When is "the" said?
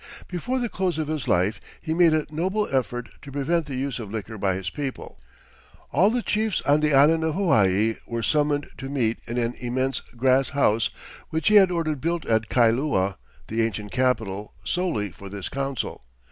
0.57-0.67, 3.67-3.75, 6.09-6.23, 6.79-6.91, 13.47-13.61